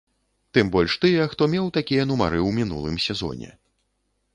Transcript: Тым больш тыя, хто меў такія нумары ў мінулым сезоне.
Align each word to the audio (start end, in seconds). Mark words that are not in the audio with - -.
Тым 0.57 0.71
больш 0.75 0.95
тыя, 1.03 1.27
хто 1.35 1.49
меў 1.53 1.71
такія 1.77 2.09
нумары 2.13 2.39
ў 2.47 2.61
мінулым 2.61 3.01
сезоне. 3.09 3.57